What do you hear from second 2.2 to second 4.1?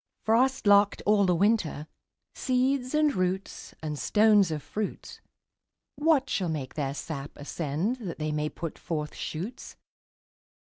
Seeds, and roots, and